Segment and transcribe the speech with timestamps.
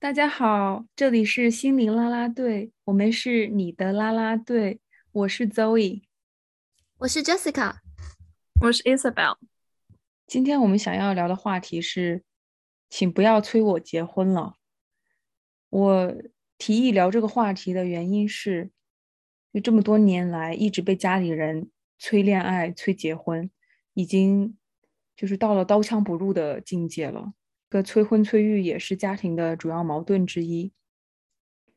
[0.00, 4.80] 大家好，这里是心灵啦啦队，我们是你的啦啦队，
[5.12, 6.04] 我是 Zoe，
[6.96, 7.74] 我是 Jessica，
[8.62, 9.36] 我是 Isabel。
[10.26, 12.24] 今天我们想要聊的话题是，
[12.88, 14.54] 请不要催我结婚了。
[15.68, 16.14] 我
[16.56, 18.70] 提议聊这个话题的原因是，
[19.52, 23.50] 就这么多年来一直被家里人催恋爱、催结婚，
[23.92, 24.56] 已经
[25.14, 27.34] 就是到了刀枪不入的境界了。
[27.70, 30.72] 个催婚催育也是家庭的主要矛盾之一。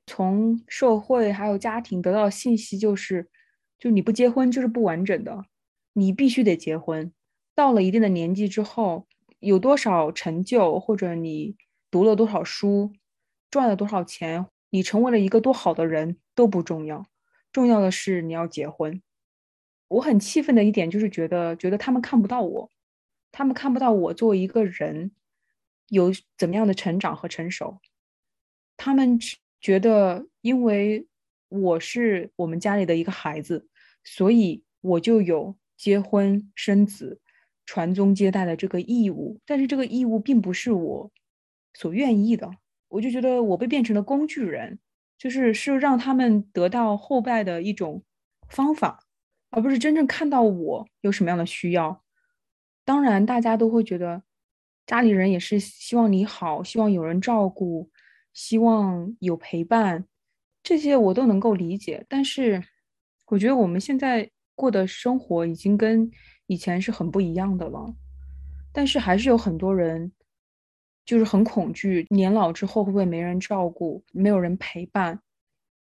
[0.05, 3.29] 从社会还有家庭得到信息就是，
[3.79, 5.45] 就你不结婚就是不完整的，
[5.93, 7.13] 你必须得结婚。
[7.55, 9.07] 到了一定的年纪之后，
[9.39, 11.55] 有多少成就，或者你
[11.91, 12.91] 读了多少书，
[13.51, 17.05] 赚了多少钱，你成为了一个多好的人都不重要，
[17.51, 19.01] 重要的是你要结婚。
[19.89, 22.71] 我很气愤的一点就是觉得，觉得他们看不到我，
[23.31, 25.11] 他们看不到我作为一个人。
[25.89, 27.79] 有怎么样的成长和成熟？
[28.77, 29.19] 他们
[29.61, 31.07] 觉得，因为
[31.49, 33.67] 我是我们家里的一个孩子，
[34.03, 37.21] 所以我就有结婚生子、
[37.65, 39.39] 传宗接代的这个义务。
[39.45, 41.11] 但是这个义务并不是我
[41.73, 42.49] 所愿意的，
[42.87, 44.79] 我就觉得我被变成了工具人，
[45.17, 48.03] 就是是让他们得到后代的一种
[48.49, 49.05] 方法，
[49.51, 52.03] 而不是真正看到我有什么样的需要。
[52.83, 54.23] 当然，大家都会觉得。
[54.85, 57.89] 家里人也是希望你好，希望有人照顾，
[58.33, 60.05] 希望有陪伴，
[60.61, 62.05] 这些我都能够理解。
[62.09, 62.61] 但是，
[63.27, 66.11] 我觉得我们现在过的生活已经跟
[66.47, 67.93] 以前是很不一样的了。
[68.73, 70.11] 但是，还是有很多人
[71.05, 75.19] 就是很恐惧，年老之后会不会没人照顾，没有人陪伴，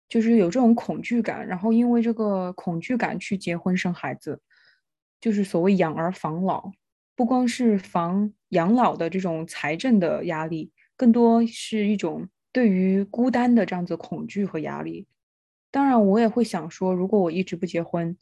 [0.08, 1.44] 就是有这种恐惧感。
[1.46, 4.40] 然后，因为这个恐惧感去结婚生孩子，
[5.20, 6.70] 就是所谓养儿防老。
[7.14, 15.06] 不光是防养老的这种财政的压力，更多是一种对于孤单的这样子恐惧和压力。
[15.70, 18.16] 当然，我也会想说，如果我一直不结婚，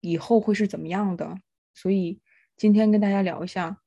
[0.00, 1.38] 以后会是怎么样的？
[1.74, 2.20] 所以
[2.56, 3.78] 今天跟大家聊一下。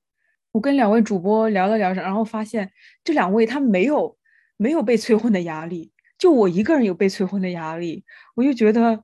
[0.51, 2.71] 我跟两位主播聊了聊着，然后发现
[3.03, 4.17] 这两位他没有
[4.57, 8.03] 没有被催婚的压力，就我一个人有被催婚的压力，
[8.35, 9.03] 我就觉得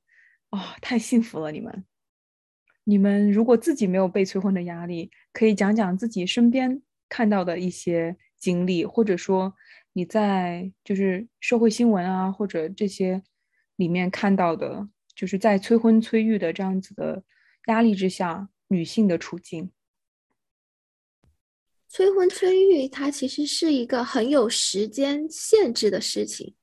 [0.49, 1.85] 啊，太幸福了，你们。
[2.91, 9.53] 你们如果自己没有被催婚的压力，可以讲讲自己身边看到的一些经历，或者说
[9.93, 13.23] 你在就是社会新闻啊，或者这些
[13.77, 17.23] 里面看到的，就是在催婚催育的这样子的
[17.67, 19.71] 压力之下，女性的处境。
[21.87, 26.55] 催婚催育它其实是一个很有时间限制的事情。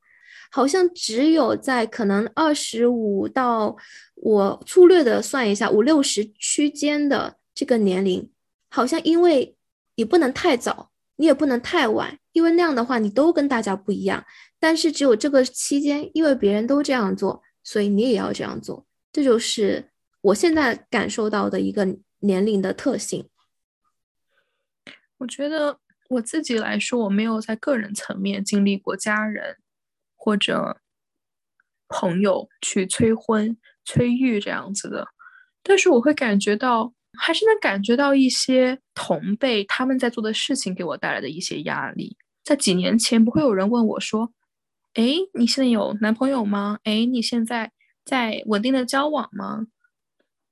[0.50, 3.76] 好像只有在可能二十五到
[4.14, 8.30] 我粗略的算一下五六十区间的这个年龄，
[8.70, 9.56] 好像因为
[9.96, 14.24] 你不能太早，你也不能太晚，因为那样的话你都跟大家不一样。
[14.58, 18.86] 但是只有这个期间，因为别人都这样做，所以你也要这样做。
[19.12, 23.28] 这就是我现在感受到的一个年龄的特性。
[25.18, 29.56] 我觉得我自己来说，我没有在个人层面经历过家人。
[30.20, 30.80] 或者
[31.88, 35.06] 朋友去催婚、催育这样子的，
[35.62, 42.18] 但是我会感觉到，还是能感觉到一些同辈他们在做的事情给我带来的一些压力。
[42.44, 44.32] 在几年前，不会有人问我说
[44.94, 46.78] ：“哎，你现在有男朋友吗？
[46.82, 47.72] 哎，你现在
[48.04, 49.68] 在稳定的交往吗？”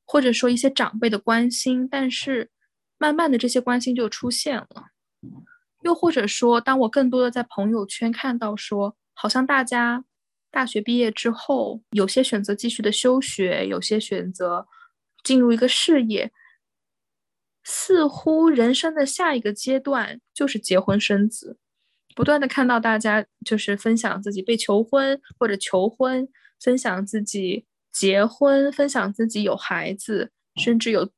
[0.06, 2.50] 或者说一些长辈的关心，但是
[2.96, 4.86] 慢慢的这些关心就出现了。
[5.82, 8.96] 又或者说，当我更多的在朋友圈看到说。
[9.18, 10.04] 好像大家
[10.50, 14.66] 大学毕业之后，有些选择继续的休学，有些选择
[15.24, 16.30] 进入一个事业，
[17.64, 21.58] 似乎人生的下一个阶段就是结婚生子。
[22.14, 26.28] 不断的看到大家就是分享自己被求婚或者求婚，
[26.60, 31.10] 分享自己结婚，分享自己有孩子，甚至有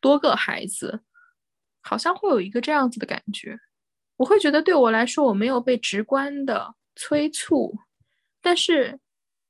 [0.00, 1.02] 多个孩子，
[1.82, 3.58] 好像会有一个这样子的感觉。
[4.16, 6.74] 我会觉得对我来说，我没有被直观的。
[6.96, 7.78] 催促，
[8.40, 8.98] 但是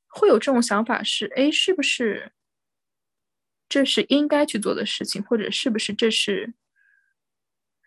[0.08, 2.32] 会有这种想法是：哎，是不是
[3.68, 6.54] 这是应该去做的事情，或者是不是这是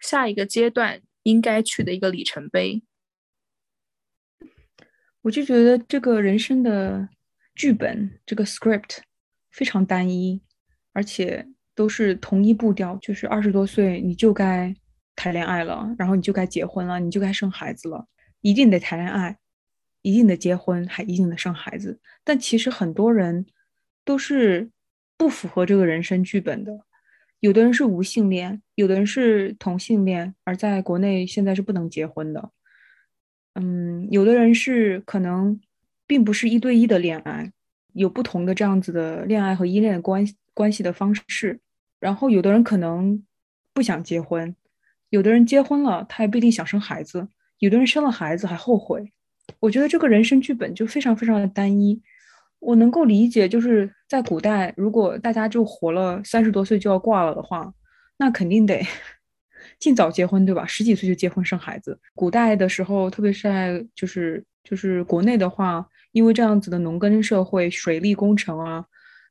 [0.01, 2.81] 下一个阶段应该去的一个里程碑？
[5.21, 7.09] 我就觉得这个人生的
[7.53, 8.99] 剧本，这个 script
[9.51, 10.41] 非常单一，
[10.93, 11.45] 而且
[11.75, 14.73] 都是同一步调，就是二十多岁你就该
[15.17, 18.07] 谈恋爱了，然后你就该结婚了，你就该生孩子了，
[18.39, 19.37] 一定得谈恋爱。
[20.01, 23.45] 一定得结婚，还一定得生孩子，但其实很多人
[24.05, 24.69] 都是
[25.17, 26.85] 不符合这个人生剧本的。
[27.39, 32.51] 有的人是无性恋，有的人是同性恋，而在国内现在是不能结婚的。
[33.55, 35.59] 嗯，有的人是可能
[36.05, 37.51] 并不是一对一的恋爱，
[37.93, 41.59] 有不同的这样子的恋爱和依恋关关系的方式。
[41.99, 43.23] 然后有的人可能
[43.73, 44.55] 不想结婚，
[45.09, 49.11] 有的人结婚了，他也不一定想生孩子，有的人生了孩子还后悔。
[49.59, 52.01] 我觉得这个人生剧本就非常非常的单一。
[52.59, 57.73] 我能够理解，就是在古代，如果大家就活了三十多岁就要挂了的话，
[58.17, 58.85] 那肯定得
[59.79, 60.65] 尽早结婚，对吧？
[60.65, 61.97] 十几岁就结婚生孩子。
[62.13, 68.85] 古代的时候，特别是在就是就是国内的话，因为这样子的农耕社会，水利工程啊，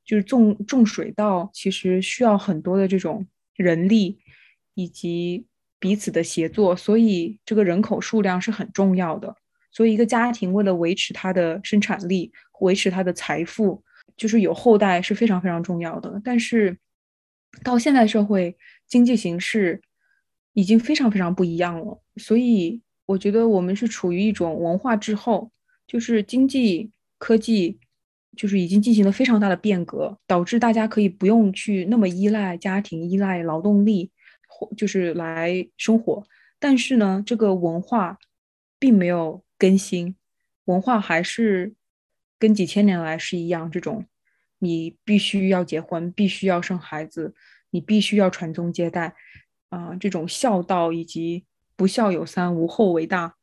[0.07, 3.27] 就是种种水稻，其实需要很多的这种
[3.57, 4.19] 人力
[4.73, 5.47] 以及
[5.79, 9.37] 彼此的协作，所以这个人口数量是很重要的。
[9.71, 13.83] 所以，一个家庭为了维持它的生产力，维持它的财富，
[14.17, 16.21] 就是有后代是非常非常重要的。
[16.25, 16.77] 但是，
[17.63, 18.57] 到现在社会
[18.87, 19.81] 经济形势
[20.55, 22.01] 已经非常非常不一样了。
[22.17, 25.51] 所以，我觉得我们是处于一种文化滞后，
[25.87, 27.79] 就是经济科技
[28.35, 34.11] 就是已经进行了非常大的变革，导致大家可以不用去那么依赖家庭、依赖劳动力，
[34.49, 36.25] 或就是来生活。
[36.59, 38.19] 但是呢，这个文化
[38.79, 39.45] 并没有。
[39.59, 40.17] 更新
[40.67, 41.75] 文化还是
[42.39, 44.07] 跟几千年来是一样，这种
[44.59, 47.35] 你必须要结婚，必须要生孩子，
[47.71, 49.17] 你必须要传宗接代
[49.71, 51.45] 啊，这种孝道以及
[51.75, 53.35] 不孝有三，无后为大，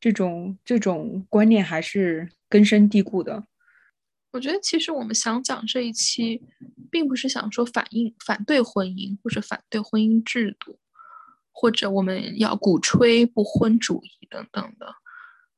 [0.00, 3.46] 这种这种观念还是根深蒂固的。
[4.32, 6.42] 我觉得其实我们想讲这一期，
[6.90, 10.78] 并不是想说反映反对婚姻或者反对婚姻制度，
[11.52, 14.94] 或者我们要鼓吹不婚主义等等的。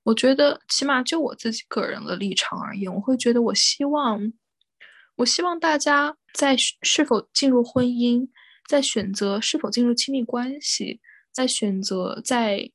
[0.06, 4.32] 我觉得，起码就我自己个人的立场而言，我会觉得，我希望，
[5.16, 8.28] 我希望大家在是否进入婚姻，
[8.68, 11.00] 在选择是否进入亲密关系，
[11.32, 12.70] 在选择在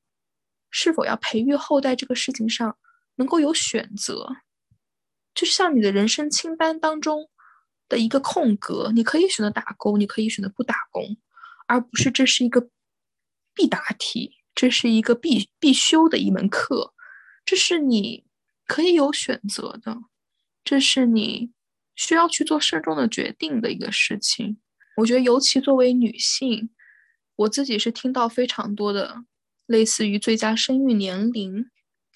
[0.69, 2.77] 是否要培育后代这个事情上，
[3.15, 4.27] 能够有选择，
[5.33, 7.29] 就像你的人生清单当中
[7.87, 11.15] 的一个空格，你可以选择打工，你可以选择不打工，
[11.65, 12.67] 而不是这是一个
[13.53, 16.93] 必答题，这是一个必必修的一门课。
[17.51, 18.23] 这是你
[18.65, 20.03] 可以有选择的，
[20.63, 21.51] 这是你
[21.97, 24.57] 需要去做慎重的决定的一个事情。
[24.95, 26.69] 我觉得，尤其作为女性，
[27.35, 29.25] 我自己是听到非常多的
[29.65, 31.69] 类似于最佳生育年龄、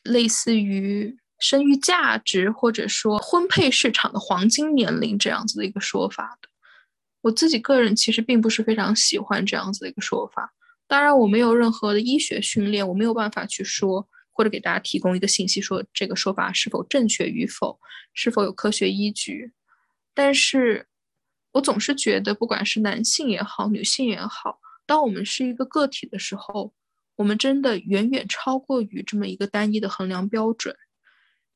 [0.03, 6.47] 类似于生育价值，或者说婚配市场的黄金年龄这样子的一个说法的。
[7.23, 10.53] 我自己个人其实并不是非常喜欢这样子的一个说法。
[10.87, 14.07] 当然，我没有任何的医学训练，我没有办法去说。
[14.35, 17.79] 或者给大家提供一个信息，说这个说法是否正确与否，
[18.13, 19.53] 是否有科学依据。
[20.13, 20.87] 但是，
[21.53, 26.73] 我总是觉得，不管是男性也好，女性也好，当我们是一个个体的时候，
[27.15, 30.75] 我们真的远远超过于这么一个单一的衡量标准。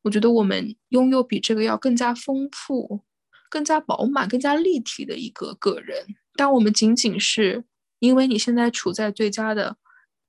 [0.03, 3.01] 我觉得我们拥有比这个要更加丰富、
[3.49, 6.15] 更加饱满、更加立体的一个个人。
[6.35, 7.65] 当我们仅仅是
[7.99, 9.75] 因为你现在处在最佳的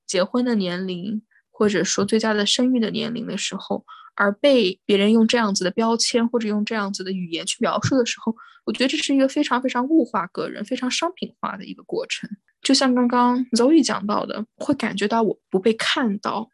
[0.04, 1.22] 结婚的年龄。
[1.60, 3.84] 或者说最佳的生育的年龄的时候，
[4.14, 8.34] 而被别人用这样子的标签或者用这样子的语言去描述的时候，
[8.64, 12.30] 我觉得这是一个非常非常物化个人、非常商品化的一个过程。
[12.62, 16.48] 就像刚刚 Zoe 讲到的，会感觉到我不被看到。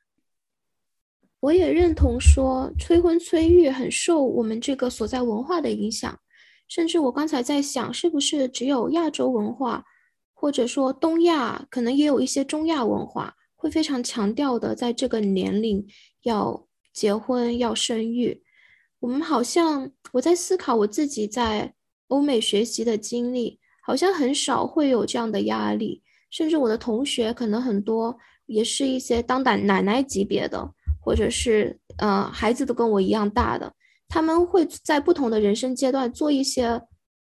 [1.39, 6.19] 我也认同说催婚催育很受我们这个所在文化的影响，
[6.67, 9.85] 甚至我刚才在想，是不是只有亚洲文化，
[10.35, 13.36] 或者说东亚，可能也有一些中亚文化。
[13.57, 15.85] 会非常强调的，在这个年龄
[16.23, 18.43] 要结婚要生育。
[19.01, 21.75] 我们好像我在思考我自己在
[22.09, 26.03] 欧美学习的经历，好像很少会有这样的压力。
[26.31, 30.69] 甚至我的同学可能很多也是一些当奶奶奶级别的，
[31.01, 33.73] 或者是呃孩子都跟我一样大的，
[34.09, 36.81] 他们会在不同的人生阶段做一些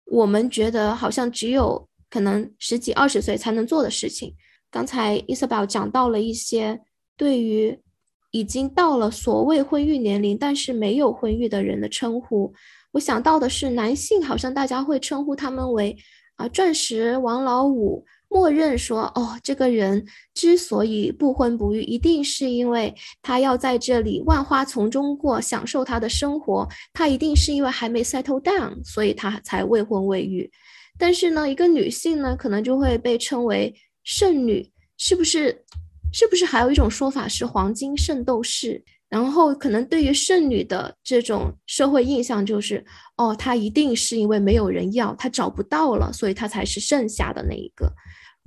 [0.07, 4.35] 我们觉得好像只有可能十几二十岁才能做的事情。
[4.73, 6.81] 刚才伊瑟宝讲到了一些
[7.14, 7.79] 对于
[8.31, 12.50] 已经到了所谓婚育年龄但是没有婚育的人的称呼，
[12.93, 15.95] 我想到的是男性，好像大家会称呼他们为
[16.37, 30.50] 啊钻石王老五，默认说哦，这个人之所以不婚不育，一定是因为他要在这里万花丛中过，享受他的生活，他一定是因为还没 settle down，所以他才未婚未育。
[30.99, 33.75] 但是呢，一个女性呢，可能就会被称为。
[34.04, 35.64] 剩女是不是？
[36.14, 38.85] 是不是还有一种说法是黄金圣斗士？
[39.09, 42.85] 然后可能对于剩女的这种社会印象就是，
[43.16, 47.90] 哦，她一定是因为没有人要，她找不到了，所以她才是剩下的那一个。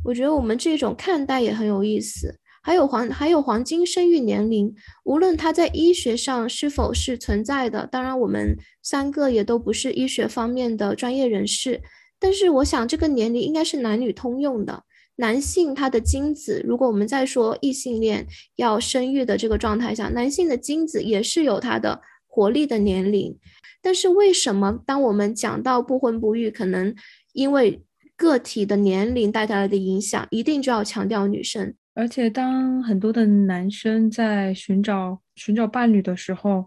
[0.04, 4.72] 我觉得我们这种看待也很有意思，还有黄还有黄金生育年龄，
[5.04, 11.82] 无论它在医学上是否是存在的，当然我们三个也都不是医学方面的专业人士，
[12.20, 14.84] 但是我想这个年龄应该是男女通用的。
[15.18, 23.38] 男性他的精子，如果我们在说异性恋要生育的这个状态下，男性的精子也是有他的活力的年龄。
[23.82, 26.94] 但是为什么当我们讲到不婚不育，可能
[27.34, 27.82] 因为
[28.18, 31.74] 个体的年龄带来的影响，一定就要强调女生？
[31.94, 36.66] 而且当很多的男生在寻找寻找伴侣的时候，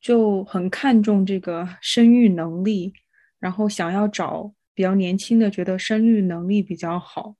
[0.00, 2.92] 就很看重这个生育能力，
[3.38, 7.34] 然后想要找比较年轻的，觉得生育能力比较好。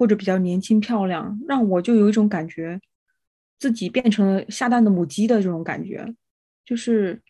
[0.00, 2.80] 或者比较年轻漂亮，让我就有一种感觉，
[3.58, 6.14] 自己变成了下蛋的母鸡的这种感觉，
[6.64, 7.20] 就是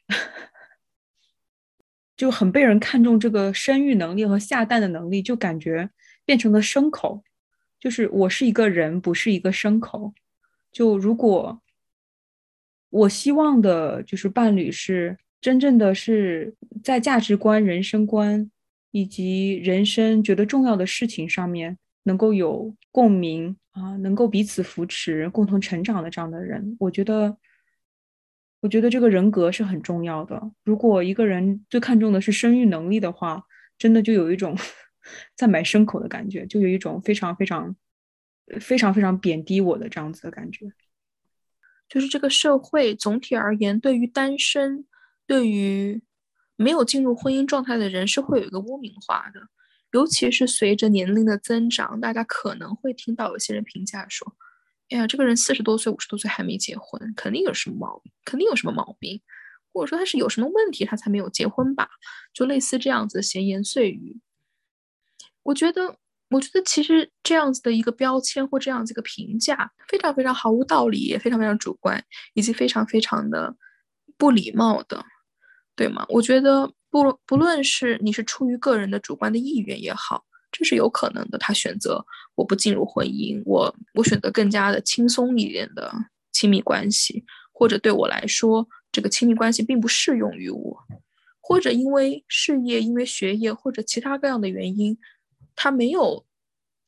[2.17, 5.91] 就很被人看重这个生育能力和下蛋的能力，就感觉
[6.25, 7.25] 变成了牲口，
[7.81, 10.15] 就是我是一个人，不是一个牲口。
[10.71, 11.61] 就如果
[12.91, 18.49] 我希望的就是伴侣是真正的是在价值观、人生观
[18.93, 21.77] 以及人生觉得重要的事情上面。
[22.05, 27.37] 能够有共鸣啊，能够彼此扶持、共同成长的这样的人，我觉得，
[28.61, 30.51] 我觉得这个人格是很重要的。
[30.65, 33.43] 如果一个人最看重的是生育能力的话，
[33.79, 34.57] 真的就有一种
[35.37, 37.77] 在买牲口的感觉，就有一种非常非常、
[38.61, 40.67] 非常非常贬低我的这样子的感觉。
[41.89, 44.87] 就是这个社会总体而言，对于单身、
[45.27, 46.01] 对于
[46.57, 49.41] 没有进入婚姻状态的人，是会有一个污名化的。
[49.93, 54.37] 尤其是随着年龄的增长，大家可能会听到有些人评价说
[54.91, 59.21] ：“哎呀，这个人四十多岁、五十多岁还没结婚，肯定有什么毛病，肯定有什么毛病，
[59.73, 61.89] 或者说他是有什么问题，他才没有结婚吧？”
[62.33, 64.21] 就类似这样子的闲言碎语。
[65.43, 65.97] 我觉得，
[66.31, 72.05] 我觉得其实这样子的一个标签或这样子一个评价，非常非常毫无道理，也非常非常主观，
[72.35, 73.57] 以及非常非常的
[74.17, 75.05] 不礼貌的，
[75.75, 76.07] 对吗？
[76.11, 76.73] 我觉得。
[76.91, 81.39] 不不论是你是出于个人的主观的意愿也好，这是有可能的。
[81.39, 82.05] 他选择
[82.35, 85.93] 我不进入婚姻，我我选择更加的轻松一点的
[86.33, 90.79] 亲密关系，或者对我来说，这个亲密关系并不适用于我，
[91.41, 94.99] 或者因为事业、因为学业或者其他各样的原因，
[95.55, 96.27] 他没有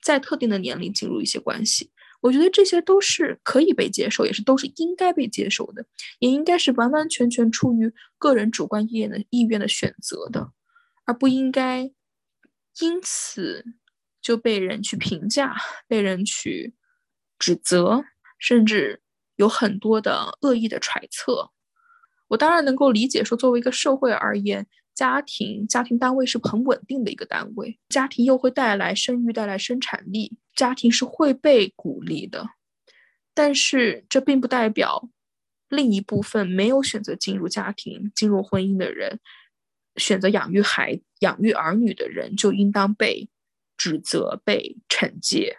[0.03, 1.93] 在特定的年龄进入一些关系。
[2.23, 5.85] 我觉得这些都是可以被接受，也是都是应该被接受的，
[6.21, 10.52] 也应该是完完全全出于个人主观意愿的意愿的选择的，
[11.05, 11.91] 而不应该
[12.81, 13.64] 因此
[14.23, 15.57] 就被人去评价、
[15.88, 16.75] 被人去
[17.38, 18.05] 指责，
[18.38, 19.02] 甚至
[19.35, 21.50] 有很多的恶意的揣测。
[22.29, 24.67] 我当然能够理解，说作为一个社会而言。
[24.95, 32.51] 家庭家庭单位是很稳定的一个单位，家庭又会带来生育，带来生产力，家庭是会被鼓励的。
[33.35, 35.09] 但是这并不代表
[35.69, 39.21] 另一部分没有选择进入家庭、进入婚姻的人，
[39.97, 43.31] 选择养育孩、养育儿女的人就应当被
[43.79, 45.57] 指责、被惩戒。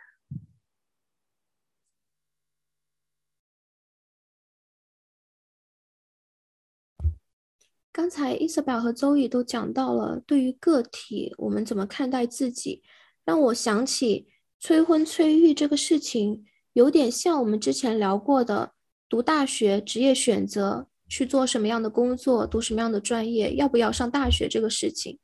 [7.93, 12.81] 刚才伊瑟贝尔和周易都讲到了，对于个体，我们怎么看待自己，
[13.23, 14.27] 让我想起
[14.59, 18.71] 催婚催育这个事情，有点像我们之前聊过的
[19.07, 25.19] 读大学、职业选择，去做什么样的工作，读什么样的专业，要不要上大学这个事情。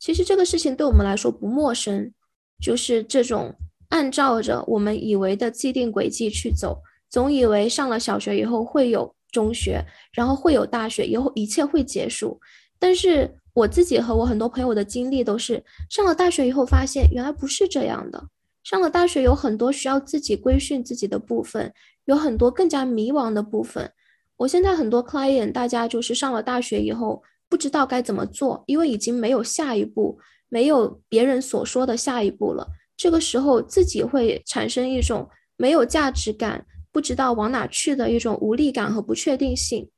[0.00, 2.12] 其实这个事情对我们来说不陌生，
[2.60, 3.54] 就是这种
[3.90, 9.14] 按照着我们以为的既定轨迹去走，总以为上了小学以后会有。
[9.30, 12.40] 中学，然后会有大学，以后一切会结束。
[12.78, 18.28] 但是我自己和我很多朋友的经历都是，上了大学以后发现原来不是这样的。
[18.62, 21.72] 上了大学有很多需要自己规训自己的部分，
[22.04, 23.90] 有很多更加迷茫的部分。
[24.36, 30.18] 我现在很多 client，大家就是上了大学以后不知道该怎么做，因为已经没有下一步，
[30.48, 32.66] 没有别人所说的下一步了。
[32.96, 36.64] 这个时候自己会产生一种没有价值感。
[36.98, 39.88] 不知道往哪去的一种无力感和不确定性。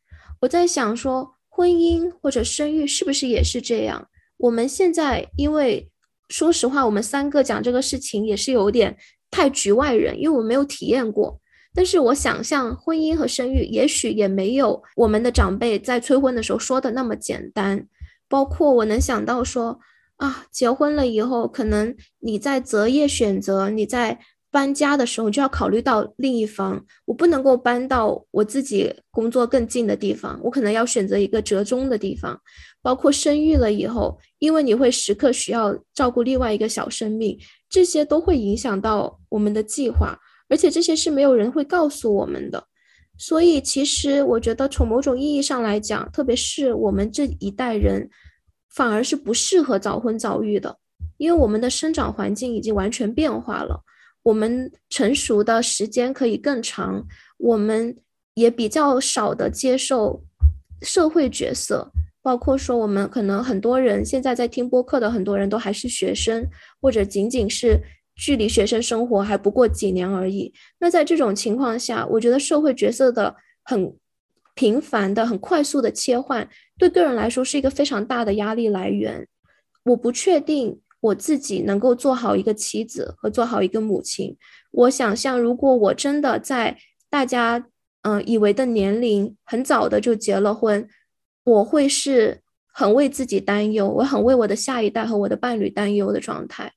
[0.42, 4.06] 我在想说，婚姻或者生育是不是也是这样？
[4.36, 5.90] 我们现在，因为
[6.28, 8.94] 说实话，我们三个讲这个事情也是有点
[9.30, 11.40] 太局外人，因为我没有体验过。
[11.74, 17.88] 但是我想象，婚姻和生育也许也没有我们的长辈在催婚的时候说的那么简单。
[18.28, 19.80] 包括我能想到说，
[20.16, 24.20] 啊，结婚了以后，可能你在择业选择，你在。
[24.50, 32.40] 搬家的时候就要考虑到另一方，我不能够搬到我自己工作更近的地方，我可能要选择一个折中的地方。
[32.82, 37.38] 包括生育了以后，因为你会时刻需要照顾另外一个小生命，
[37.68, 40.18] 这些都会影响到我们的计划。
[40.48, 42.64] 而且这些是没有人会告诉我们的。
[43.18, 48.08] 所以，其实我觉得从某种意义上来讲，特别是我们这一代人，
[48.74, 50.74] 反而是不适合早婚早育的，
[51.18, 53.78] 因为我们的生长环境已经完全变化了，
[54.22, 57.06] 我们成熟的时间可以更长，
[57.38, 57.96] 我们
[58.34, 60.22] 也比较少的接受
[60.82, 61.90] 社会角色，
[62.22, 66.46] 包括说我们可能很多人现在在听播客的很多人都还是学生，
[66.80, 67.80] 或者仅仅是。
[68.16, 70.52] 距离学生生活还不过几年而已。
[70.78, 73.34] 那在这种情况下，我觉得社会角色的
[73.64, 73.96] 很
[74.54, 76.46] 频繁的、很快速的切换，
[76.76, 79.26] 对个人来说是一个非常大的压力来源。
[79.84, 84.36] 我不确定我自己能够做好一个妻子和做好一个母亲。
[84.70, 86.78] 我想象，如果我真的在
[87.08, 87.66] 大家
[88.02, 90.88] 嗯以为的年龄很早的就结了婚，
[91.44, 92.40] 我会是
[92.72, 96.72] 很为自己担忧，我很为我的下一代和我的伴侣担忧的状态，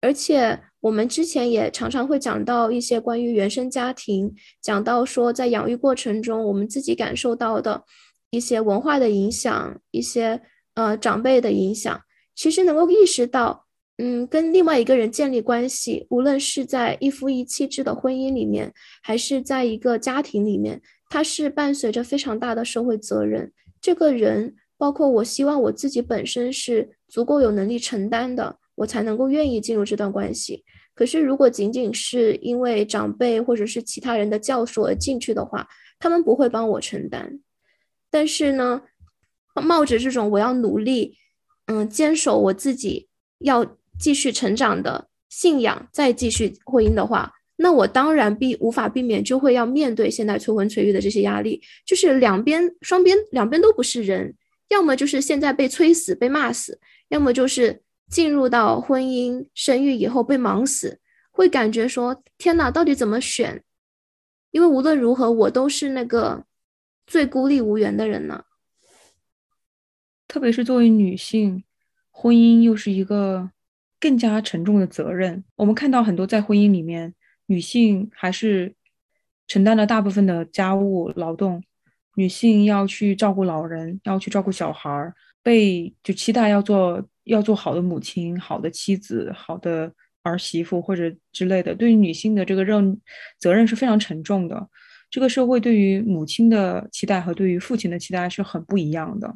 [0.00, 0.60] 而且。
[0.82, 7.84] 我们之前也常常会讲到一些关于原生家庭，讲到说在养育过程中，我们自己感受到的
[8.30, 10.42] 一些文化的影响，一些
[10.74, 12.00] 呃长辈的影响，
[12.34, 13.66] 其实能够意识到，
[13.98, 18.72] 嗯，跟另外一个人建立关系，无论是在一夫一妻制的婚姻里面，
[19.02, 23.52] 还是在一个家庭里面，它是伴随着非常大的社会责任。
[23.80, 28.58] 这个人，包括我希望我自己本身是足够有能力承担的。
[28.74, 30.64] 我才能够愿意进入这段关系。
[30.94, 37.38] 可是，如果仅仅是因为长辈或者是其他人的教唆而进去的话，他们不会帮我承担。
[38.10, 38.80] 但是呢，
[39.62, 41.18] 冒着这种我要努力，
[41.66, 51.62] 嗯，坚守我自己要继续成长的信仰，再继续婚姻的话，那我当然必无法避免就会要面对现在催婚催育的这些压力。
[51.86, 54.34] 就是两边双边两边都不是人，
[54.68, 57.82] 要么就是现在被催死被骂死，要么就是。
[58.10, 61.00] 进入到婚姻生育以后被忙死，
[61.30, 63.64] 会感觉说天哪，到底怎么选？
[64.50, 66.44] 因为无论如何，我都是那个
[67.06, 68.44] 最孤立无援的人呢。
[70.32, 71.62] 特别是作为女性，
[72.10, 73.50] 婚姻又是一个
[74.00, 75.44] 更加沉重的责任。
[75.56, 77.12] 我们看到很多在婚姻里面，
[77.48, 78.74] 女性还是
[79.46, 81.62] 承担了大部分的家务劳动，
[82.14, 87.06] 女性要去照顾老人，要去照顾小孩儿，被就期待要做。
[87.24, 89.92] 要做好的母亲、好的妻子、好的
[90.24, 93.00] 儿媳妇或者之类的，对于女性的这个任
[93.38, 94.68] 责任是非常沉重的。
[95.08, 99.32] 这个社会对于母亲的期待和对于父亲的期待是很不一样的。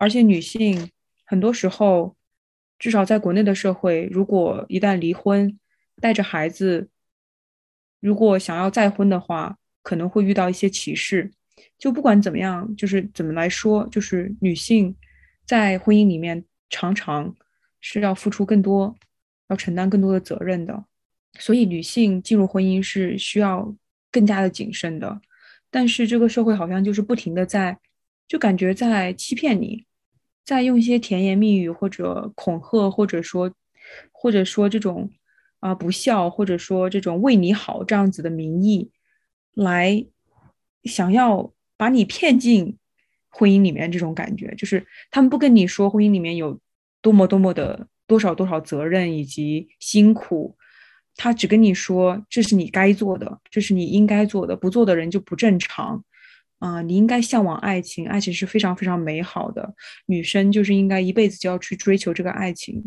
[0.00, 0.90] 而且女性
[1.24, 2.16] 很多时候，
[2.78, 5.58] 至少在国内的社会，如果一旦离婚，
[6.00, 6.88] 带着孩子，
[8.00, 11.30] 如果想要再婚的话，可能会遇到一些歧视。
[11.78, 14.96] 就不管怎么样，就是怎么来说，就是女性
[15.46, 16.44] 在婚姻里面。
[16.72, 17.34] 常常
[17.80, 18.96] 是要付出更多，
[19.48, 20.84] 要承担更多的责任的，
[21.40, 23.74] 所以女性进入婚姻是需要
[24.12, 25.20] 更加的谨慎的。
[25.68, 27.76] 但是这个社会好像就是不停的在，
[28.28, 29.84] 就感觉在欺骗你，
[30.44, 33.52] 在用一些甜言蜜语或者恐吓，或者说
[34.12, 35.10] 或者说这种
[35.60, 38.90] 啊不孝，或者说这种为你好这样子的名义，
[39.54, 40.06] 来
[40.84, 42.76] 想要把你骗进。
[43.32, 46.58] 婚姻里面这种感觉，就是他们不跟你说婚姻里面有
[47.00, 50.56] 多么多么的多少多少责任以及辛苦，
[51.14, 56.04] 他只跟你说这是你该做的，这是你应该做的，不做的人就不正常
[56.60, 56.80] 啊！
[56.82, 59.74] 你应该向往爱情，爱情是非常非常美好的，
[60.06, 62.80] 女生就是应该一辈子就要去追求这个爱情，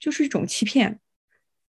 [0.00, 0.98] 就是一种欺骗。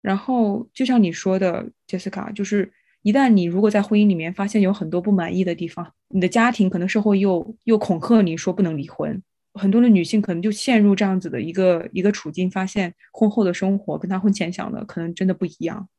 [0.01, 2.73] 然后就像你说的，杰斯卡，就是。
[3.03, 9.19] 一旦你如果在婚姻里面发现有很多不满意的地方，你的家庭可能社会又又恐吓你说不能离婚，
[9.55, 15.89] 很多的女性可能就陷入这样子的一个一个处境，发现婚后的生活跟她婚前想的可能真的不一样。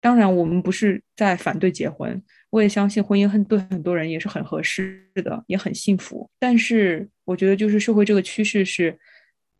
[0.00, 6.30] 当然，我们不是在反对结婚，我也相信婚姻很对很多人也是很合适的，也很幸福。
[6.38, 8.96] 但是我觉得就是社会这个趋势是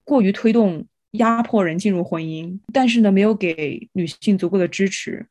[0.05, 5.27] 过于推动压迫人进入婚姻，但是呢没有给女性足够的支持。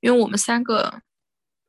[0.00, 1.02] 因为我们三个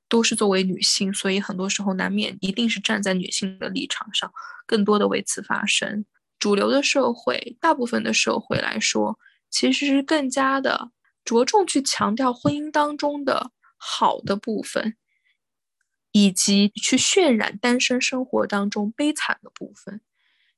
[0.08, 4.32] 都是作为女性，所以很多时候难免一定是站在女性的立场上，
[4.66, 6.06] 更多的为此发声。
[6.40, 9.18] 主流的社会，大部分的社会来说，
[9.50, 10.92] 其实是更加的
[11.28, 14.96] 着重去强调婚姻当中的好的部分，
[16.14, 20.00] 以及去渲染单身生活当中悲惨的部分。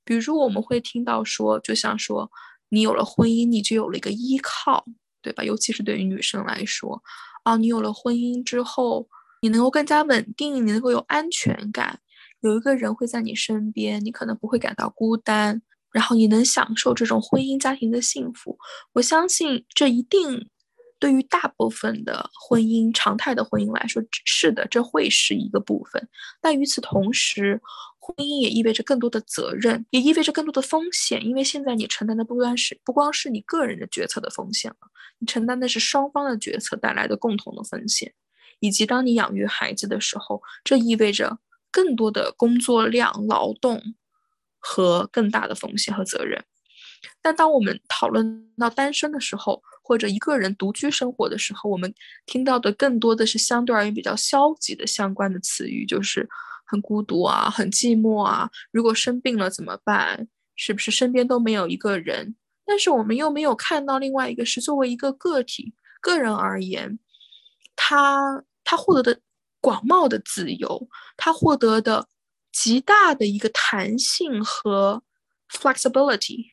[0.06, 2.32] 比如我们会听到说，就像说，
[2.70, 4.86] 你有了婚姻，你就有了一个依靠，
[5.24, 5.44] 对吧？
[5.44, 7.02] 尤其是对于女生来说。
[7.44, 9.10] 啊，你有了婚姻之后，
[9.42, 12.00] 你能够更加稳定，你能够有安全感，
[12.42, 18.58] 有一个人会在你身边，你可能不会感到孤单，然后你能享受这种婚姻家庭的幸福。
[18.94, 20.50] 我相信这一定
[21.00, 26.10] 对于大部分的婚姻常态的婚姻来说，是的，这会是一个部分。
[26.42, 27.62] 但与此同时，
[27.98, 31.26] 婚姻也意味着更多的责任，也意味着更多的风险。
[31.26, 34.78] 因为现在你承担的不光是不光是你个人的决策的风险了，
[35.20, 38.14] 你承担的是双方的决策带来的共同的风险，
[38.60, 41.40] 以及当你养育孩子的时候，这意味着
[41.72, 43.82] 更多的工作量、劳动
[44.58, 46.44] 和更大的风险和责任。
[47.22, 51.92] 但当我们讨论到单身的时候，或者一个人独居生活的时候，我们
[52.28, 56.30] 听到的更多的是相对而言比较消极的相关的词语，就是
[56.64, 58.48] 很孤独啊，很寂寞啊。
[58.72, 60.28] 如果生病了怎么办？
[60.56, 62.36] 是不是身边都没有一个人？
[62.68, 67.00] 但是我们又没有看到另外一个是作为一个个体个人而言，
[67.76, 69.20] 他他获得的
[69.60, 72.08] 广袤的自由，他获得的
[72.52, 75.02] 极大的一个弹性和
[75.52, 76.52] flexibility，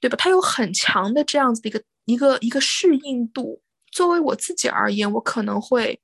[0.00, 0.16] 对吧？
[0.16, 1.80] 他有很强的这样子的一个。
[2.10, 6.00] 一个一个适应度，作为我自己而言，我可能会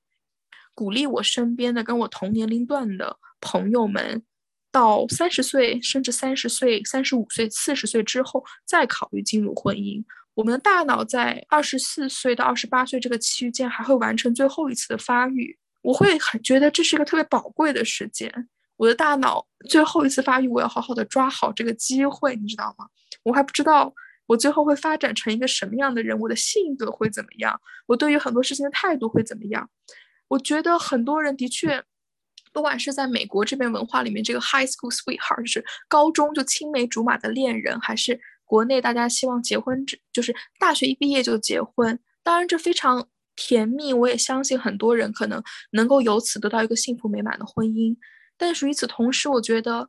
[0.72, 4.22] 鼓励我身边的跟我同年龄段的朋友们，
[4.70, 10.04] 到三十岁，甚至三十岁、三十五岁、四十岁之后再考虑进入婚姻。
[10.34, 18.48] 我们的大脑在二十四岁到二十八岁这个区间还会完成最后一次的发育，我会很觉得这是一个特别宝贵的时间。
[18.76, 22.86] 我的大脑最后一次发育，我要好好的抓好这个机会，你知道吗？
[23.24, 23.92] 我还不知道。
[24.26, 26.18] 我最后会发展成一个什么样的人？
[26.18, 27.60] 我的性格会怎么样？
[27.86, 29.68] 我对于很多事情的态度会怎么样？
[30.28, 31.82] 我觉得很多人的确，
[32.52, 41.98] 不管是在美国这边文化里面，这个 high school sweetheart 就是高中就青梅竹马的恋人，还是国内大家希望结婚，就是大学一毕业就结婚。
[42.24, 47.96] 当然这非常甜蜜，我也相信很多人可能能够由此得到一个幸福美满的婚姻。
[48.36, 49.88] 但是与此同时，我觉得。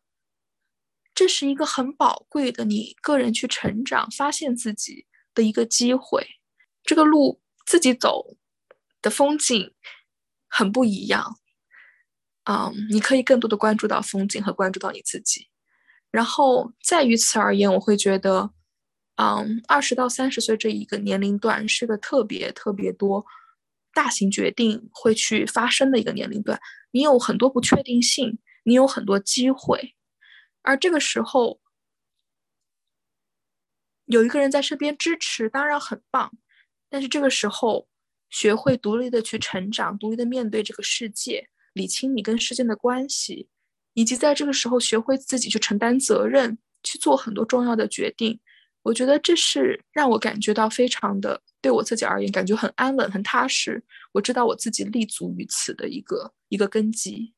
[1.18, 6.24] 这是一个很宝贵的，你个人去成长、发现自己的一个机会。
[6.84, 8.38] 这个路自己走
[9.02, 9.74] 的风景
[10.48, 11.40] 很不一样，
[12.44, 15.48] 嗯，你可以更多的关注到风景和关注到你自己。
[16.12, 18.52] 然后再于此而言，我会觉得，
[19.16, 23.26] 嗯，二十到三十岁这一个年龄段是个特别特别多
[23.92, 26.60] 大型决定会去发生的一个年龄段。
[26.92, 29.96] 你有很多不确定性，你有很多机会。
[30.68, 31.62] 而这个时候，
[34.04, 36.30] 有一个人在身边支持，当然很棒。
[36.90, 37.88] 但是这个时候，
[38.30, 43.48] 学会独立的去成长，独立的面对这个世界，理清你跟世界的关系，
[43.94, 48.38] 以及在这个时候学会自己去承担责任，去做很多重要的决定。
[48.84, 53.82] 我觉得这是让我感觉到非常的，对我自己而言，感觉很安稳、很踏实。
[54.12, 57.34] 我知道我自己立足于此的一个一个根基。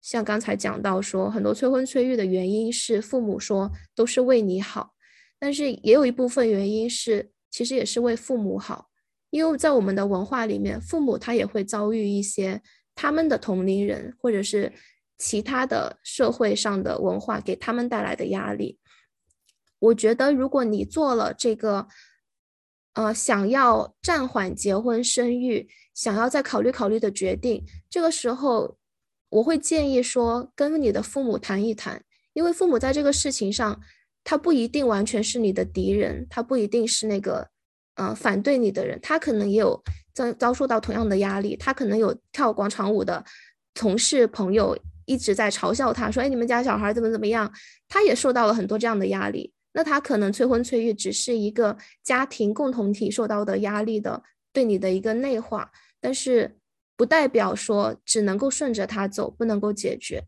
[0.00, 4.94] 像刚才讲到说，很多催婚催育的原因是父母说都是为你好，
[5.38, 8.88] 但是也有一部分原因是其实也是为父母好，
[9.30, 12.62] 因为在我们的文化里面，父母他也会遭遇一些
[12.94, 14.72] 他们的同龄人或者是
[15.18, 18.78] 其他的社会上的文化给他们带来的压力。
[19.80, 21.86] 我觉得如果你做了这个，
[22.94, 28.77] 呃，想要暂缓结婚生育，想要再考虑考虑的决定，这个时候。
[29.30, 33.78] 我会建议说，跟你的父母谈一谈，因为父母在这个事情上，
[34.24, 37.48] 他不一定完全是你的敌人，他不一定是那个，
[37.96, 39.82] 呃，反对你的人，他可能也有
[40.14, 43.22] 遭遭受到同样的压力，他可能有跳广场舞的
[43.74, 47.52] 同事朋友一直在嘲笑他，说，哎，你们家小孩怎么怎么样，
[47.86, 54.22] 他也受到了很多这样的压力，那他可能催婚催育只是一个家庭共同体受到的压力的
[54.54, 56.57] 对你的一个内化，但是。
[56.98, 60.24] 不代表说只能够顺着他走，不能够解决。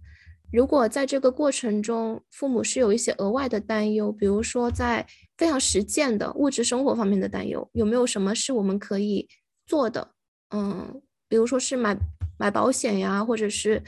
[0.52, 5.04] 如果在这个过程中，父母是有一些额外的担忧，比如说在
[5.36, 9.28] 非常实践的物质生活方面的担忧，有没有什么是我们可以
[9.66, 10.12] 做的？
[10.50, 11.96] 嗯，比如说是买
[12.38, 13.82] 买保险呀，或者是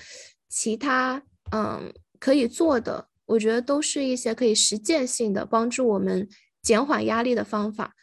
[0.48, 6.28] 其他嗯可以做的，我觉得都是一些可以实践性的帮助我们
[6.60, 7.94] 减缓压力的方法。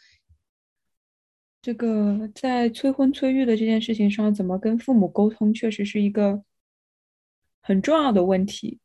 [1.61, 6.41] 这个在催婚催育的这件事情上，怎么跟父母沟通，确实是一个
[7.59, 8.79] 很重要的问题，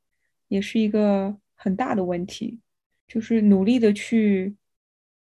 [0.48, 2.58] 也是一个很大的问题。
[3.06, 4.56] 就是努力的去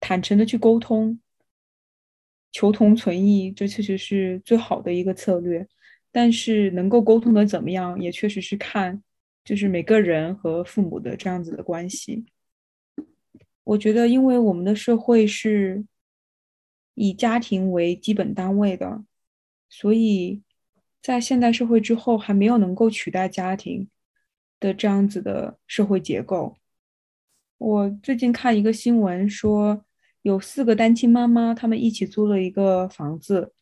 [0.01, 1.21] 坦诚的去沟通，
[2.51, 5.67] 求同存异，这确实是最好的一个策略。
[6.11, 9.03] 但是能够沟通的怎么样，也确实是看
[9.45, 12.25] 就是每个人和父母的这样子的关系。
[13.65, 15.85] 我觉得，因为我们的社会是。
[16.95, 19.05] 以家庭为基本单位的，
[19.69, 20.43] 所以
[21.03, 23.89] 在现代社会之后，还没有能够取代家庭
[24.61, 26.57] 的这样子的社会结构。
[27.59, 29.85] 我最近看一个新闻说，
[30.23, 33.53] 有四个单亲妈妈，她们一起租了一个房子，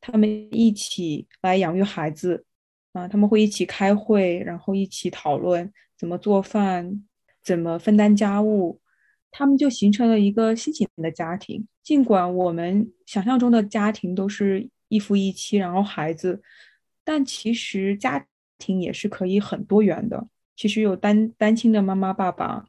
[0.00, 2.44] 她们一起来养育孩子，
[2.92, 7.04] 啊，他们会一起开会，然后一起讨论怎么做饭，
[7.42, 8.80] 怎么分担家务，
[9.36, 11.66] 他们就形成了一个新型的家庭。
[11.82, 16.40] 尽管我们想象中的家庭都是一夫一妻，然后孩子，
[17.02, 18.24] 但其实家
[18.58, 20.28] 庭也是可以很多元的。
[20.54, 22.64] 其实有单单亲的妈妈爸爸，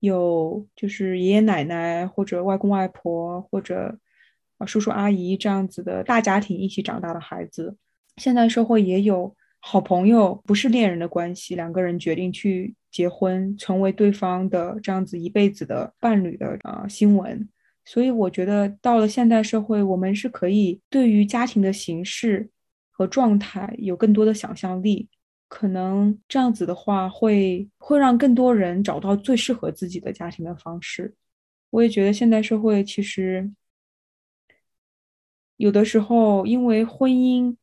[0.00, 3.98] 有就是爷爷奶奶或者外公外婆或者
[4.56, 7.76] 啊叔叔阿姨这样子的大家庭一起长大的孩子。
[8.16, 17.46] 现在社会也有好朋友，不是恋人的关系，两个人决定去结婚，成为对方的这样子一辈子的伴侣的啊新闻。
[17.84, 22.48] 所以我觉得，到了现代社会，我们是可以对于家庭的形式
[22.90, 25.08] 和状态有更多的想象力。
[25.48, 31.14] 可能这样子的话，会会让更多人找到最适合自己的家庭的方式。
[31.70, 33.52] 我也觉得，现代社会其实
[35.58, 37.54] 有的时候，因为婚姻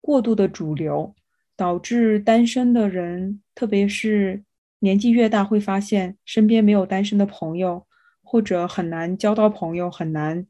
[0.00, 1.14] 过度的主流，
[1.56, 4.44] 导致单身的人，特别是
[4.84, 7.86] 年纪越大，会发现身边没有单身的朋友。
[8.26, 10.44] 或者很难交到朋友，很难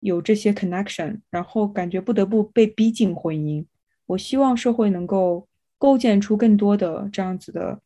[0.00, 3.64] 有这些 connection，然后感觉不得不被逼进婚姻。
[4.06, 5.46] 我希望社会能够
[5.78, 7.80] 构建出更多的这样子的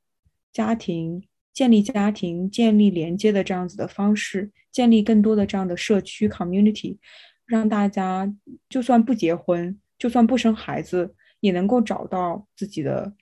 [0.50, 6.96] 家庭，建立家庭，建立连接的这样子的方式，建立更多的这样的社区 community，
[7.44, 8.32] 让大家
[8.70, 13.12] 就算不结婚，就算不生孩子，也能够找到自己的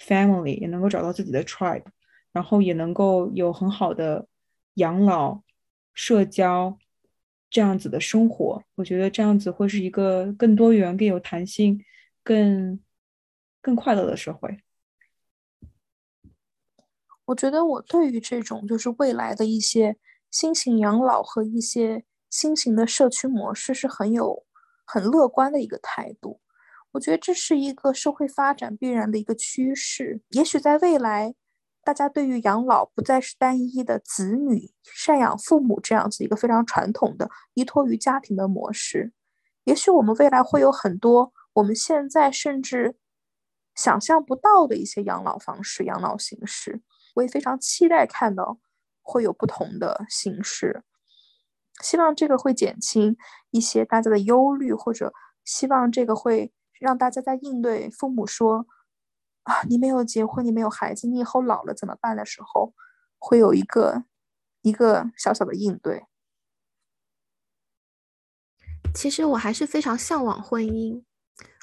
[0.00, 1.84] family，也能够找到自己的 tribe，
[2.32, 4.26] 然后也能够有很好的
[4.74, 5.42] 养老。
[5.92, 6.78] 社交
[7.50, 11.84] 这样子的生活，我觉得这样子会是一个更多元、更有弹性、
[12.22, 12.80] 更
[13.60, 14.62] 更快乐的社会。
[17.26, 19.98] 我觉得我对于这种就是未来的一些
[20.30, 24.46] 新型养老和一些新型的社区模式是很有
[24.86, 26.40] 很乐观的一个态度。
[26.92, 30.22] 我觉得这是一个社会发展必然的一个趋势。
[30.30, 31.34] 也许在未来。
[31.82, 39.12] 大家对于养老不再是单一的子女赡养父母这样子一个非常传统的依托于家庭的模式，
[39.64, 42.96] 也许我们未来会有很多我们现在甚至
[43.74, 46.82] 想象不到的一些养老方式、养老形式。
[47.14, 48.58] 我也非常期待看到
[49.00, 50.84] 会有不同的形式，
[51.82, 53.16] 希望这个会减轻
[53.50, 55.12] 一些大家的忧虑，或者
[55.44, 58.66] 希望这个会让大家在应对父母说。
[59.44, 62.74] 啊，你没有结婚，你没有孩子，你以后老了怎么办的时候，
[63.18, 64.04] 会有一个
[64.62, 66.04] 一个小小的应对。
[68.92, 71.02] 其实我还是非常向往婚姻。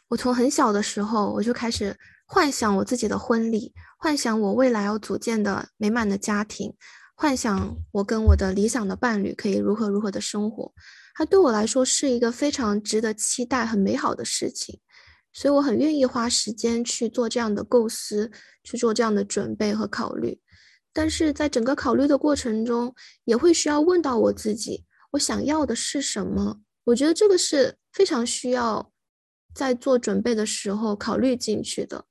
[0.09, 6.73] 我从很小的时候我就开始幻想我自己的婚礼，幻想我未来要组建的美满的家庭，
[7.15, 10.73] 幻想我跟我的理想的伴侣可以如何如何的生活。
[11.13, 14.79] 它对我来说是一个非常值得期待、很美好的事情。
[15.37, 18.31] 所以我很愿意花时间去做这样的构思，
[18.63, 20.41] 去做这样的准备和考虑。
[20.91, 22.91] 但是在整个考虑的过程中，
[23.23, 26.59] 也会需要问到我自己：我想要的是什么？
[26.85, 28.91] 我觉得这个是非常需要
[29.53, 32.03] 在做准备的时候考虑进去的。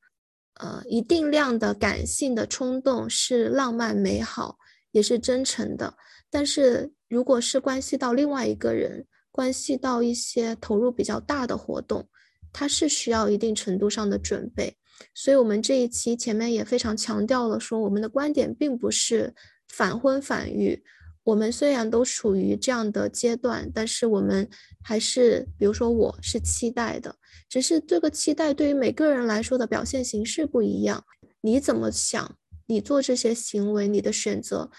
[0.61, 4.57] 呃，一定量的感性的冲动是浪漫美好，
[4.93, 5.93] 也是真诚的。
[6.31, 12.09] 但是如果是关系到另外一个人，关系到一些投入比较大的活动。
[12.53, 14.77] 它是需要一定程度上的准备，
[15.15, 19.35] 所以我们这一期前面也非常强调了，说我们的观点并不是
[19.69, 20.83] 反婚反育。
[21.25, 24.49] 我们虽然都处于这样的阶段，但是我们
[24.85, 27.17] 还是，比如说我是期待的，
[27.49, 31.05] 只是这个期待对于每个人来说的表现形式不一样。
[31.41, 32.39] 你怎么想？
[32.67, 34.71] 你做这些行为，你的选择，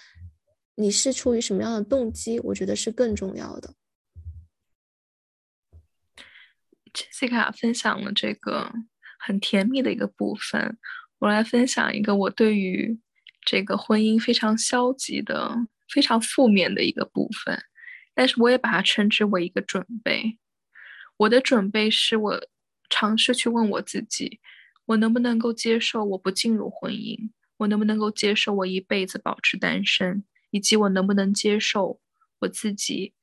[0.76, 2.40] 你是出于什么样的动机？
[2.40, 3.74] 我觉得是更重要的。
[6.98, 8.72] Jessica 分享了这个
[9.20, 10.80] 很甜蜜的一个部分，
[11.20, 13.00] 我来分享一个我对于
[13.46, 15.56] 这个婚姻非常消极的、
[15.88, 17.62] 非常负面的一个部分，
[18.16, 20.40] 但是我也把它称之为一个准备。
[21.18, 22.48] 我的准备是我
[22.90, 24.40] 尝试去问我自己：
[24.86, 27.30] 我能不能够接受我不进入婚姻？
[27.58, 30.24] 我能不能够接受我一辈子保持单身？
[30.50, 32.00] 以及我能不能接受
[32.40, 33.14] 我自己？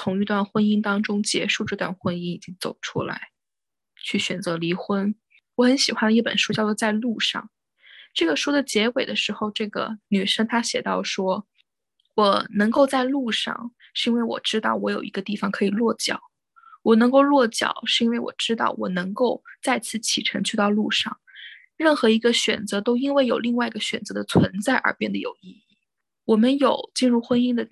[0.00, 3.30] 从一段婚姻当中结束这段婚姻，已经走出来，
[3.96, 5.16] 去选择离婚。
[5.56, 7.42] 我很喜欢的一本书叫做《在路上》。
[8.14, 11.48] 这个书的结尾的时候，这个女生她写到说
[12.14, 16.20] ：“我能够在路上，是因为我知道我有一个地方可以落脚。
[16.84, 21.18] 我能够落脚，是因为我知道我能够再次启程去到路上。
[21.76, 25.64] 任何一个选择都因为有另外一个选择的存在而变得有意义。
[26.24, 27.68] 我们有进入婚姻的。”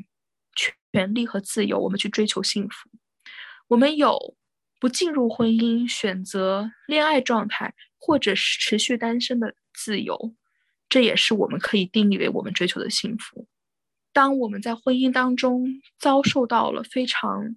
[0.97, 2.89] 权利和自由，我们去追求幸福。
[3.69, 4.35] 我们有
[4.81, 10.35] 不进入婚姻、选择恋爱状态，或者是持续单身的自由，
[10.89, 13.47] 这也是我们可以定义为我们追求的幸福。
[14.15, 17.57] 当我们在婚姻当中遭受到了非常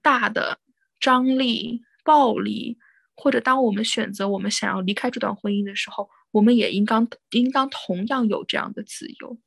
[0.00, 0.58] 大的
[0.98, 2.78] 张力、暴力，
[3.14, 9.38] 或者当我们选择我们想要离开这段婚姻的时候，我们也应当应当同样有这样的自由。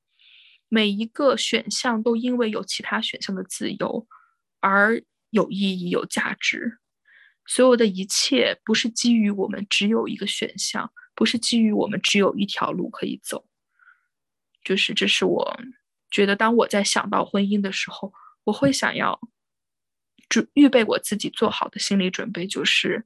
[0.74, 4.08] 每一个选项都因为有其他选项的自由。
[4.60, 6.80] 而有意义、有价值，
[7.46, 13.46] 所有的一切不是基于我们只有一个选项，不是基于我们只有一条路可以走。
[14.64, 15.60] 就是这是我
[16.10, 18.14] 觉得，当我在想到婚姻的时候，
[18.46, 19.20] 我会想要
[20.30, 23.06] 准预备我自己做好的心理准备，就是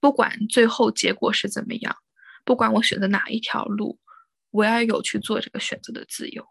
[0.00, 1.96] 不管最后结果是怎么样，
[2.44, 4.00] 不管我选择哪一条路，
[4.54, 6.46] 我也有去做这个选择的自由。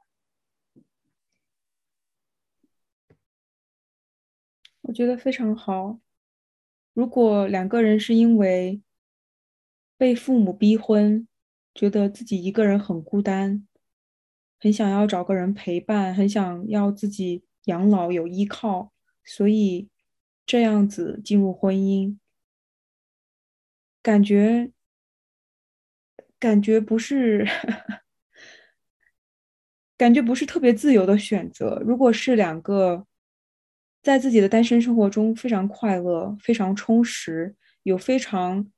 [4.82, 6.02] 我觉得非常好。
[6.92, 8.82] 如果两个人是因为
[9.96, 11.26] 被父母逼婚，
[11.74, 13.66] 觉得自己一个人很孤单，
[14.60, 18.92] 很想要找个人陪伴，很想要自己养老有依靠，
[19.24, 19.88] 所以
[20.46, 22.18] 这样子进入婚姻，
[24.02, 24.74] 感觉
[26.44, 27.48] 感觉不是
[29.98, 31.82] 感觉不是特别自由的选择。
[31.86, 33.08] 如果是两个。
[34.04, 38.70] 在自己的单身生活中非常快乐、非常充实，有非常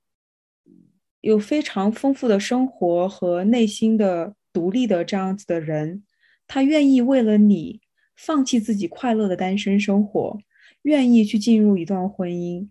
[1.21, 6.03] 有非常丰富的生活和内心的独立的这样子的人，
[6.45, 7.81] 他愿意为了你
[8.15, 10.37] 放弃自己快乐的单身生活，
[10.83, 12.69] 愿意去进入一段婚姻，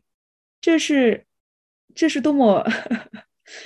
[0.60, 1.26] 这是
[1.92, 2.64] 这是多么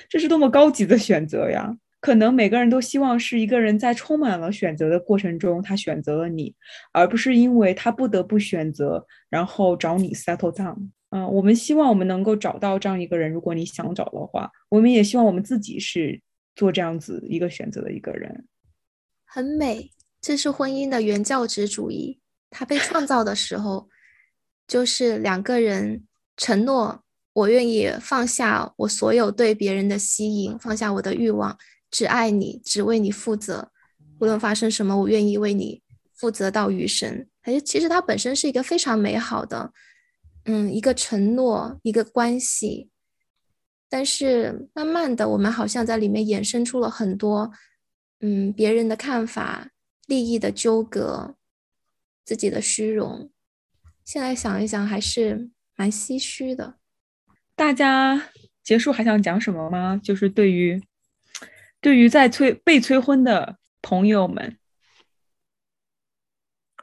[0.09, 1.77] 这是多么高级的选择呀！
[2.01, 6.55] 可能每个人都希望是一个人在充满了选择的过程中，他选择了你，
[6.93, 10.91] 而不是因为他不得不选择，然后找你 settle down。
[11.11, 13.31] 嗯，我们希望我们能够找到这样一个人。
[13.33, 16.21] 如果你想找的话，我们也希望我们自己是
[16.55, 18.47] 做这样子一个选择的一个人。
[19.25, 22.21] 很美，这是婚姻的原教旨主义。
[22.51, 23.89] 它被创造的时候，
[24.69, 26.05] 就是两个人
[26.37, 27.03] 承诺：
[27.39, 31.57] 我愿意放下我所有对别人的吸引，放下我的欲望。
[31.89, 33.71] 只爱你，只为你负责，
[34.19, 35.81] 无论发生什么，我愿意为你
[36.15, 37.29] 负责到余生。
[37.41, 39.73] 还是，其实它本身是一个非常美好的，
[40.47, 42.91] 嗯，一个承诺，一个关系。
[43.89, 47.53] 但是慢慢的，我们好像在里面衍生出了很多，
[48.21, 49.71] 嗯，别人的看法、
[50.09, 51.37] 利益的纠葛、
[52.25, 53.31] 自己的虚荣。
[54.05, 56.75] 现在想一想，还是蛮唏嘘的。
[57.59, 58.31] 大家
[58.63, 60.01] 结束还想讲什么吗？
[60.03, 60.81] 就是对于。
[61.81, 64.59] 对于在催被催婚的朋友们，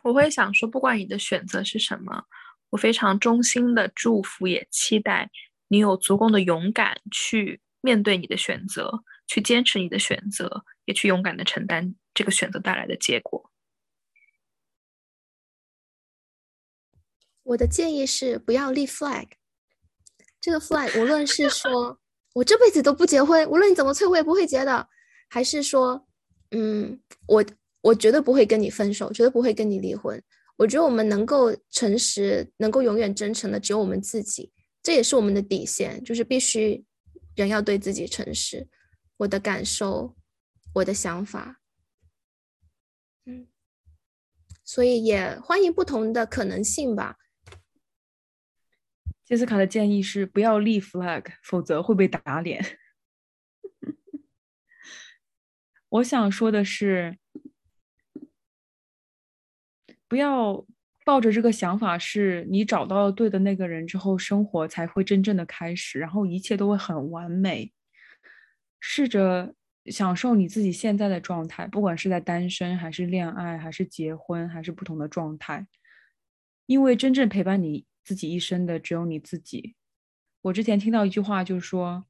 [0.03, 2.23] 我会想说，不管你的选择是什么，
[2.69, 5.29] 我非常衷心的祝福，也期待
[5.67, 13.51] 你有足够的勇敢去面对你的选择，去坚持你的选择，也去勇敢的承担这个选择带来的结果。
[17.43, 19.27] 我的建议是不要立 flag，
[20.45, 21.99] 这个 flag 无论是说。
[22.33, 24.89] 我这辈子都不结婚，无论你怎么催，我也不会结的。
[25.29, 26.05] 还是说，
[26.51, 27.43] 嗯，我
[27.79, 30.21] 我绝对不会跟你分手，绝对不会跟你离婚。
[30.57, 34.51] 我觉得我们能够诚实，能够永远真诚的，只有我们自己。
[34.83, 36.83] 这也是我们的底线，就是必须
[37.35, 38.67] 人要对自己诚实。
[39.15, 40.13] 我的感受，
[40.73, 41.61] 我的想法，
[43.25, 43.47] 嗯，
[44.65, 47.15] 所以也欢迎不同的可能性吧。
[49.25, 52.63] 杰斯卡的建议是不要立 flag，否则会被打脸。
[55.89, 57.17] 我想说的是，
[60.07, 60.63] 不要
[61.03, 67.73] 抱着这个想法，是你找到了对的那个人之后，生活才会真正的开始，然后一切都会很完美。
[68.79, 69.55] 试着
[69.85, 75.65] 享受你自己现在的状态，不管是在单身，还是恋爱，还是结婚，还是不同的状态，
[76.67, 77.87] 因为真正陪伴你。
[78.05, 79.75] 自己一生的只有你自己。
[80.43, 82.05] 我之前听到一句话，就是说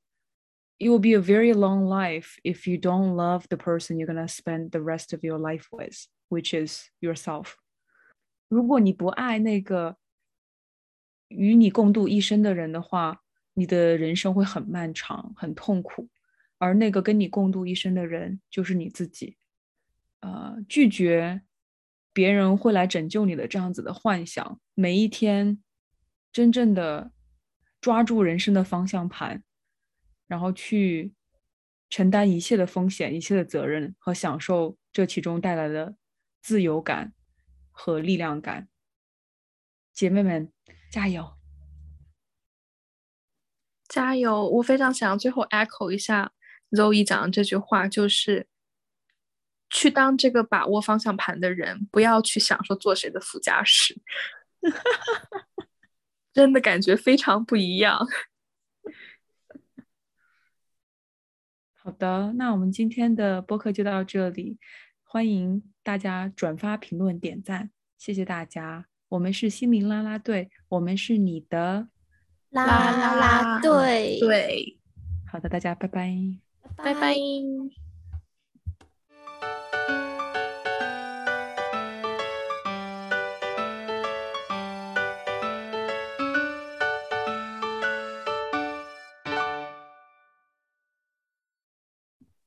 [0.78, 4.28] ，It will be a very long life if you don't love the person you're gonna
[4.28, 5.96] spend the rest of your life with,
[6.28, 7.54] which is yourself。
[8.50, 9.96] 如果你不爱那个
[11.30, 13.22] 与你共度一生的人的话，
[13.54, 16.10] 你的人生会很漫长、很痛苦。
[16.58, 19.38] 而那个跟你共度一生的人就是你自己。
[20.20, 21.42] 呃，拒绝
[22.12, 25.62] 别人会来拯救你的这样子的幻想，每一天。
[26.36, 27.14] 真正的
[27.80, 29.42] 抓住人生的方向盘，
[30.28, 31.14] 然后去
[31.90, 35.96] 承担一切的风险、一切的责任和享受这其中带来的
[36.42, 37.14] 自由感
[37.72, 38.68] 和力量感。
[39.94, 40.52] 姐妹们，
[40.92, 41.38] 加油！
[43.88, 44.46] 加油！
[44.50, 46.34] 我非常想最后 echo 一下
[46.72, 48.46] Zoe 讲的这句话，就是
[49.70, 54.02] 去当这个把握方向盘的人，不要去想说做谁的副驾驶，
[56.36, 57.98] 真的感觉非常不一样。
[61.74, 64.60] 好的，那我们今天的播客就到这里，
[65.02, 68.86] 欢迎大家转发、评论、点赞，谢谢大家。
[69.08, 71.88] 我们是心灵啦啦队，我们是你的。
[72.50, 74.78] 啦啦啦队，对，
[75.32, 76.14] 好的，大家拜拜，
[76.76, 77.16] 拜拜。